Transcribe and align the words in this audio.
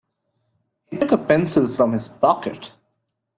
He 0.89 0.97
took 0.97 1.11
a 1.11 1.17
pencil 1.19 1.67
from 1.67 1.91
his 1.93 2.07
pocket. 2.07 2.71